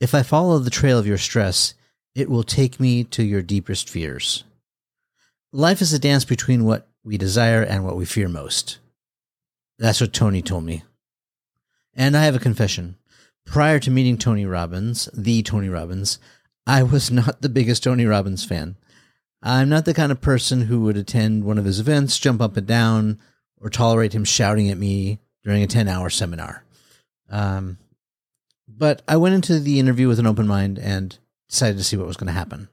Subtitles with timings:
[0.00, 1.74] If I follow the trail of your stress,
[2.14, 4.44] it will take me to your deepest fears.
[5.52, 8.78] Life is a dance between what we desire and what we fear most.
[9.78, 10.82] That's what Tony told me.
[11.94, 12.96] And I have a confession.
[13.46, 16.18] Prior to meeting Tony Robbins, the Tony Robbins,
[16.66, 18.76] I was not the biggest Tony Robbins fan.
[19.42, 22.56] I'm not the kind of person who would attend one of his events, jump up
[22.56, 23.18] and down,
[23.60, 26.64] or tolerate him shouting at me during a 10 hour seminar.
[27.30, 27.78] Um,
[28.68, 32.06] but I went into the interview with an open mind and decided to see what
[32.06, 32.68] was going to happen.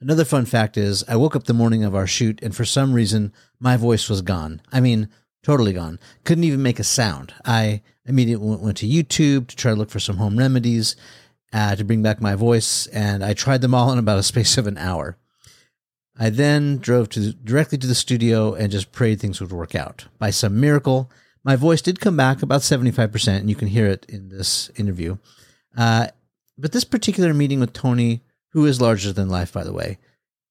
[0.00, 2.92] Another fun fact is I woke up the morning of our shoot and for some
[2.92, 4.60] reason my voice was gone.
[4.72, 5.08] I mean,
[5.42, 5.98] totally gone.
[6.24, 7.32] Couldn't even make a sound.
[7.44, 10.96] I immediately went to YouTube to try to look for some home remedies
[11.52, 14.58] uh, to bring back my voice, and I tried them all in about a space
[14.58, 15.16] of an hour.
[16.18, 20.06] I then drove to directly to the studio and just prayed things would work out.
[20.18, 21.10] By some miracle,
[21.44, 25.18] my voice did come back about 75%, and you can hear it in this interview.
[25.76, 26.08] Uh,
[26.56, 29.98] but this particular meeting with Tony, who is larger than life, by the way,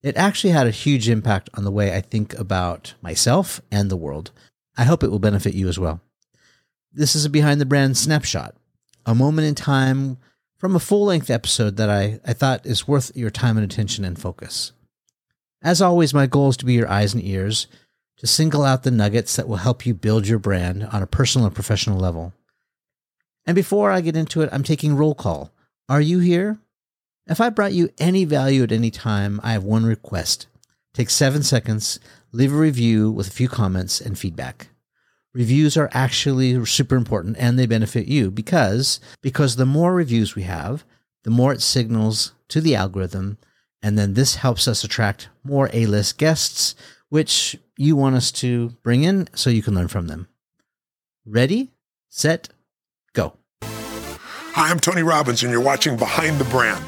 [0.04, 3.98] it actually had a huge impact on the way I think about myself and the
[3.98, 4.32] world.
[4.78, 6.02] I hope it will benefit you as well.
[6.92, 8.56] This is a behind the brand snapshot,
[9.06, 10.18] a moment in time
[10.58, 14.06] from a full length episode that I, I thought is worth your time and attention
[14.06, 14.74] and focus.
[15.62, 17.68] As always, my goal is to be your eyes and ears,
[18.18, 21.46] to single out the nuggets that will help you build your brand on a personal
[21.48, 22.34] and professional level.
[23.46, 25.52] And before I get into it, I'm taking roll call.
[25.90, 26.60] Are you here?
[27.28, 30.48] If I brought you any value at any time, I have one request.
[30.94, 32.00] Take seven seconds,
[32.32, 34.70] leave a review with a few comments and feedback.
[35.34, 40.44] Reviews are actually super important and they benefit you because because the more reviews we
[40.44, 40.86] have,
[41.24, 43.38] the more it signals to the algorithm
[43.82, 46.76] and then this helps us attract more A-list guests
[47.14, 50.28] which you want us to bring in so you can learn from them.
[51.28, 51.72] Ready?
[52.10, 52.50] Set?
[53.14, 53.38] Go.
[53.62, 56.84] Hi, I'm Tony Robbins, and you're watching Behind the Brand.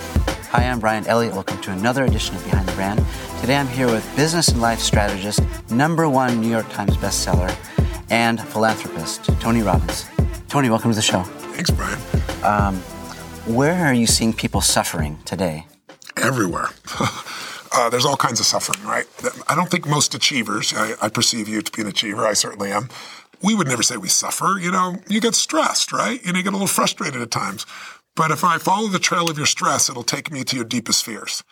[0.49, 1.35] Hi, I'm Bryan Elliott.
[1.35, 3.05] Welcome to another edition of Behind the Brand.
[3.39, 7.55] Today I'm here with business and life strategist, number one New York Times bestseller,
[8.09, 10.05] and philanthropist, Tony Robbins.
[10.47, 11.21] Tony, welcome to the show.
[11.21, 11.99] Thanks, Bryan.
[12.43, 12.77] Um,
[13.45, 15.67] where are you seeing people suffering today?
[16.17, 16.69] Everywhere.
[17.75, 19.05] uh, there's all kinds of suffering, right?
[19.47, 22.71] I don't think most achievers, I, I perceive you to be an achiever, I certainly
[22.71, 22.89] am,
[23.41, 24.57] we would never say we suffer.
[24.59, 26.23] You know, you get stressed, right?
[26.25, 27.65] Know, you get a little frustrated at times.
[28.15, 31.03] But if I follow the trail of your stress, it'll take me to your deepest
[31.03, 31.43] fears.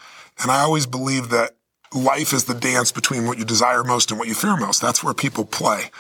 [0.42, 1.52] And I always believe that
[1.94, 4.82] life is the dance between what you desire most and what you fear most.
[4.82, 5.92] That's where people play.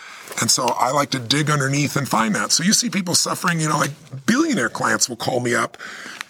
[0.41, 2.51] And so I like to dig underneath and find that.
[2.51, 3.91] So you see people suffering, you know, like
[4.25, 5.78] billionaire clients will call me up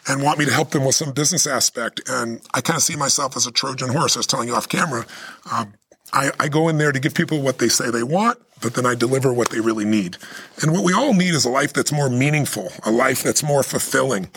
[0.07, 2.01] and want me to help them with some business aspect.
[2.07, 4.15] And I kind of see myself as a Trojan horse.
[4.15, 5.05] I was telling you off camera.
[5.51, 5.73] Um,
[6.11, 8.85] I, I go in there to give people what they say they want, but then
[8.85, 10.17] I deliver what they really need.
[10.61, 13.63] And what we all need is a life that's more meaningful, a life that's more
[13.63, 14.29] fulfilling.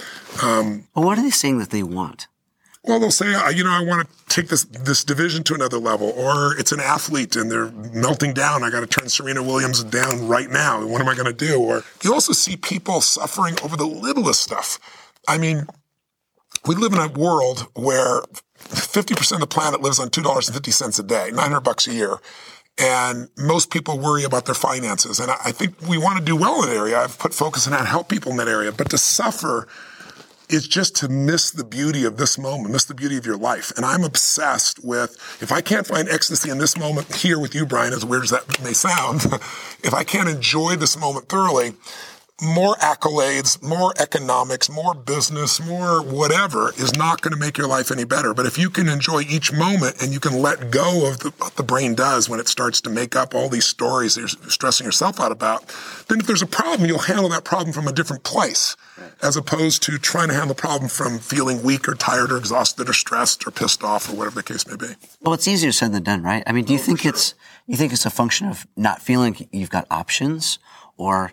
[0.43, 2.29] Um, well, what are they saying that they want?
[2.87, 6.11] Well, they'll say, you know, I want to take this this division to another level,
[6.11, 8.63] or it's an athlete and they're melting down.
[8.63, 10.87] I got to turn Serena Williams down right now.
[10.87, 11.61] What am I going to do?
[11.61, 14.79] Or you also see people suffering over the littlest stuff.
[15.29, 15.67] I mean,
[16.67, 18.23] we live in a world where
[18.59, 22.19] 50% of the planet lives on $2.50 a day, 900 bucks a year.
[22.79, 25.19] And most people worry about their finances.
[25.19, 26.99] And I think we want to do well in that area.
[26.99, 28.71] I've put focus on how to help people in that area.
[28.71, 29.67] But to suffer
[30.49, 33.73] is just to miss the beauty of this moment, miss the beauty of your life.
[33.77, 37.67] And I'm obsessed with if I can't find ecstasy in this moment here with you,
[37.67, 39.25] Bryan, as weird as that may sound,
[39.83, 41.73] if I can't enjoy this moment thoroughly,
[42.43, 47.91] more accolades, more economics, more business, more whatever is not going to make your life
[47.91, 48.35] any better.
[48.35, 51.57] But if you can enjoy each moment and you can let go of the, what
[51.57, 54.85] the brain does when it starts to make up all these stories that you're stressing
[54.85, 55.67] yourself out about,
[56.09, 58.77] then if there's a problem, you'll handle that problem from a different place
[59.23, 62.87] as opposed to trying to handle the problem from feeling weak or tired or exhausted
[62.89, 64.95] or stressed or pissed off or whatever the case may be.
[65.23, 66.43] Well, it's easier said than done, right?
[66.47, 67.11] I mean, do you oh, think sure.
[67.11, 67.35] it's,
[67.67, 70.59] you think it's a function of not feeling you've got options
[70.99, 71.33] or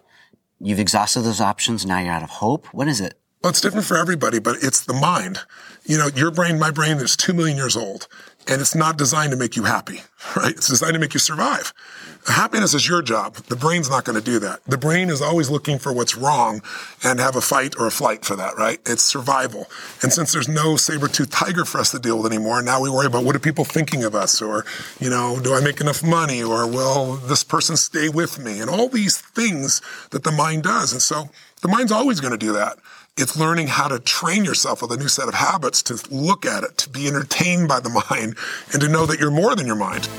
[0.65, 1.85] You've exhausted those options.
[1.85, 2.67] Now you're out of hope.
[2.67, 3.19] What is it?
[3.43, 5.39] Well, it's different for everybody, but it's the mind.
[5.83, 8.07] You know, your brain, my brain is two million years old
[8.47, 10.01] and it's not designed to make you happy,
[10.37, 10.51] right?
[10.51, 11.73] It's designed to make you survive.
[12.25, 13.35] Happiness is your job.
[13.35, 14.63] The brain's not going to do that.
[14.63, 16.61] The brain is always looking for what's wrong
[17.03, 18.79] and have a fight or a flight for that, right?
[18.85, 19.67] It's survival.
[20.01, 23.07] And since there's no saber-toothed tiger for us to deal with anymore, now we worry
[23.07, 24.63] about what are people thinking of us or,
[25.01, 28.61] you know, do I make enough money or will this person stay with me?
[28.61, 29.81] And all these things
[30.11, 30.93] that the mind does.
[30.93, 31.29] And so
[31.61, 32.77] the mind's always going to do that.
[33.15, 36.63] It's learning how to train yourself with a new set of habits to look at
[36.63, 38.35] it, to be entertained by the mind,
[38.71, 40.09] and to know that you're more than your mind.